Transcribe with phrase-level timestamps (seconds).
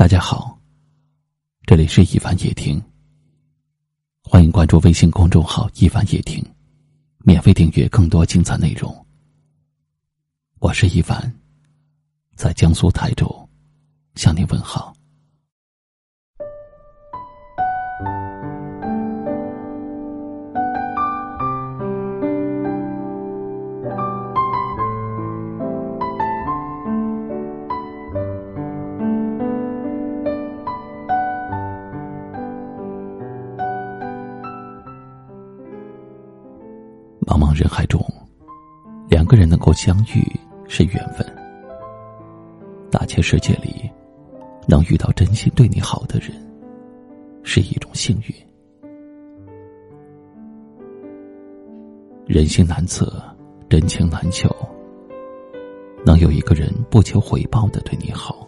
[0.00, 0.58] 大家好，
[1.66, 2.82] 这里是一凡夜听。
[4.22, 6.42] 欢迎关注微信公众号“一凡夜听”，
[7.22, 9.06] 免费订阅更多精彩内容。
[10.58, 11.30] 我是一凡，
[12.34, 13.46] 在江苏泰州
[14.14, 14.94] 向您问好。
[37.30, 38.04] 茫茫人海中，
[39.08, 40.20] 两个人能够相遇
[40.66, 41.24] 是缘分。
[42.90, 43.88] 大千世界里，
[44.66, 46.32] 能遇到真心对你好的人，
[47.44, 48.34] 是一种幸运。
[52.26, 53.22] 人心难测，
[53.68, 54.50] 真情难求。
[56.04, 58.44] 能有一个人不求回报的对你好，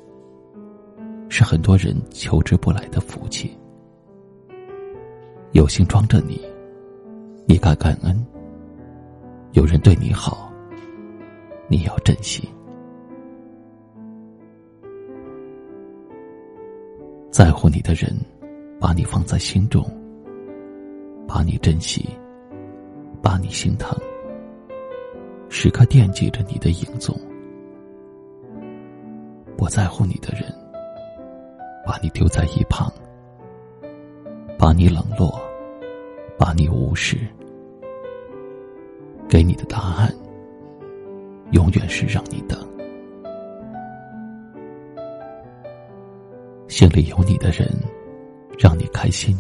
[1.29, 3.57] 是很多人求之不来的福气。
[5.52, 6.41] 有心装着你，
[7.46, 8.27] 你该感恩。
[9.53, 10.51] 有人对你好，
[11.69, 12.49] 你要珍惜。
[17.31, 18.19] 在乎你的人，
[18.80, 19.85] 把你放在心中，
[21.29, 22.09] 把你珍惜，
[23.23, 23.95] 把你心疼，
[25.51, 27.15] 时刻惦记着你的影踪。
[29.55, 30.51] 不在乎你的人，
[31.87, 32.91] 把你丢在一旁，
[34.59, 35.39] 把你冷落，
[36.39, 37.19] 把你无视。
[39.33, 40.15] 给你的答案，
[41.52, 42.59] 永远是让你等。
[46.69, 47.66] 心里有你的人，
[48.59, 49.35] 让你开心。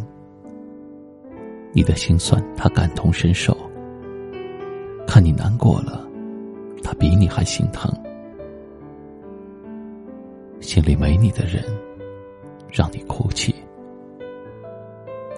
[1.72, 3.54] 你的心酸，他感同身受。
[5.06, 6.08] 看你难过了，
[6.82, 7.92] 他比你还心疼。
[10.62, 11.62] 心里没你的人，
[12.70, 13.54] 让你哭泣。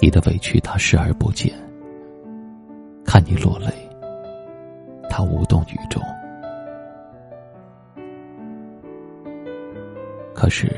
[0.00, 1.52] 你的委屈，他视而不见。
[3.04, 3.83] 看你落泪。
[5.16, 6.02] 他无动于衷，
[10.34, 10.68] 可是，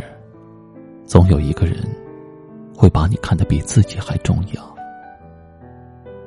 [1.07, 1.83] 总有一个人
[2.77, 4.77] 会把你看得比自己还重要。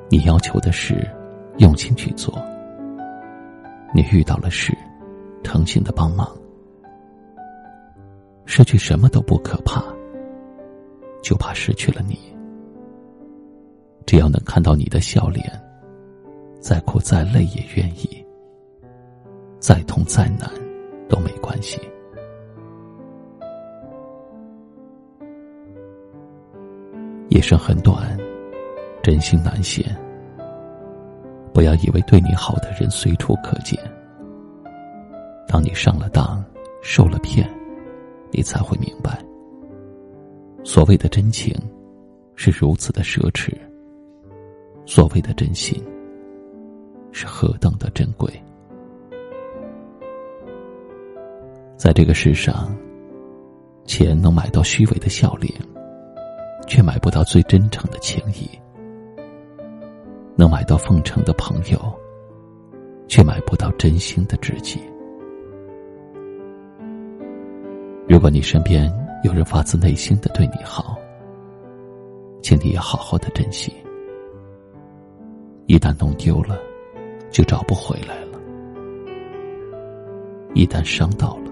[0.08, 1.08] 你要求的事，
[1.58, 2.34] 用心去做；
[3.94, 4.76] 你遇到了事，
[5.44, 6.28] 诚心的帮忙。
[8.44, 9.84] 失去什么都不可怕，
[11.22, 12.18] 就怕失去了你。
[14.04, 15.48] 只要能看到你的笑脸。
[16.60, 18.24] 再苦再累也愿意，
[19.58, 20.48] 再痛再难
[21.08, 21.80] 都没关系。
[27.30, 28.16] 一生很短，
[29.02, 29.84] 真心难现。
[31.54, 33.78] 不要以为对你好的人随处可见。
[35.48, 36.44] 当你上了当，
[36.82, 37.48] 受了骗，
[38.30, 39.18] 你才会明白，
[40.62, 41.54] 所谓的真情，
[42.36, 43.52] 是如此的奢侈。
[44.84, 45.82] 所谓的真心。
[47.12, 48.30] 是何等的珍贵！
[51.76, 52.74] 在这个世上，
[53.84, 55.52] 钱能买到虚伪的笑脸，
[56.66, 58.48] 却买不到最真诚的情谊；
[60.36, 61.78] 能买到奉承的朋友，
[63.08, 64.80] 却买不到真心的知己。
[68.08, 68.92] 如果你身边
[69.22, 70.98] 有人发自内心的对你好，
[72.42, 73.72] 请你也好好的珍惜。
[75.66, 76.58] 一旦弄丢了，
[77.30, 78.38] 就找不回来了。
[80.54, 81.50] 一旦伤到了，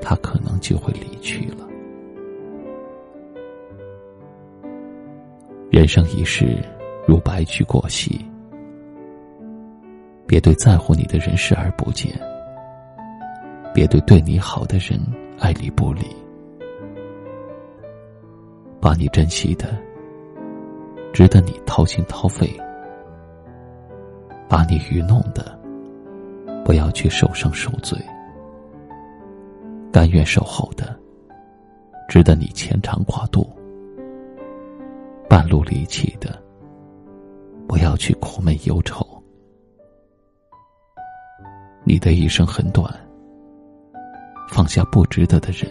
[0.00, 1.68] 他可能就会离去了。
[5.70, 6.56] 人生一世，
[7.06, 8.24] 如白驹过隙，
[10.26, 12.12] 别对在乎你的人视而不见，
[13.72, 14.98] 别对对你好的人
[15.38, 16.00] 爱理不理，
[18.80, 19.76] 把你珍惜的，
[21.12, 22.50] 值得你掏心掏肺。
[24.50, 25.56] 把你愚弄的，
[26.64, 27.96] 不要去受伤受罪；
[29.92, 30.98] 甘愿守候的，
[32.08, 33.46] 值得你牵肠挂肚；
[35.28, 36.36] 半路离弃的，
[37.68, 39.06] 不要去苦闷忧愁。
[41.84, 42.92] 你的一生很短，
[44.50, 45.70] 放下不值得的人；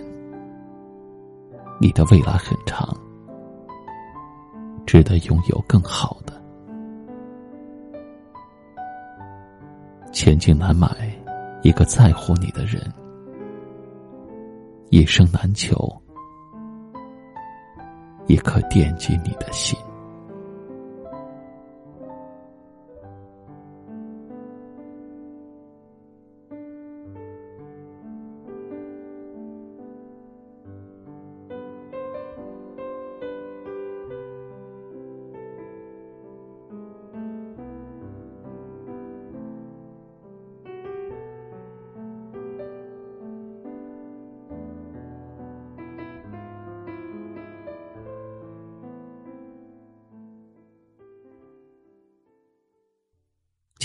[1.82, 2.98] 你的未来很长，
[4.86, 6.29] 值得拥有更好的。
[10.12, 10.90] 千金难买
[11.62, 12.82] 一个在乎你的人，
[14.90, 15.90] 一生难求
[18.28, 19.78] 一颗惦记你的心。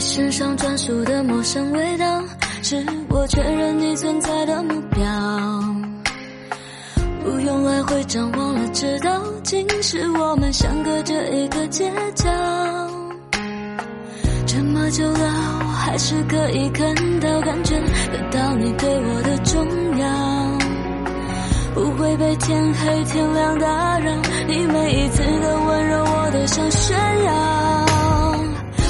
[0.00, 2.24] 你身上专属的陌生味道，
[2.62, 5.04] 是我确认你存在的目标。
[7.22, 12.30] 不用来回张望了，知道竟是我们相隔着一个街角。
[14.46, 15.20] 这么久了，
[15.64, 17.78] 我还是可以看到、感觉
[18.10, 20.08] 得到你对我的重要。
[21.74, 24.10] 不会被天黑天亮打扰，
[24.48, 27.89] 你每一次的温柔，我都想炫耀。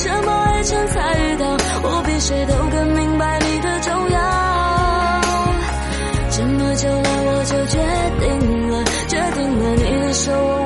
[0.00, 4.18] 这么爱情才遇到，我比谁都更明白你的重要。
[6.30, 7.78] 这么久了，我就决
[8.20, 8.28] 定
[8.70, 10.57] 了，决定了你的手我